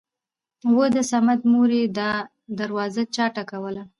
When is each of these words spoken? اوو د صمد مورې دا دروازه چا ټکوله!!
اوو 0.67 0.83
د 0.95 0.97
صمد 1.11 1.39
مورې 1.51 1.81
دا 1.97 2.11
دروازه 2.59 3.03
چا 3.15 3.25
ټکوله!! 3.35 3.83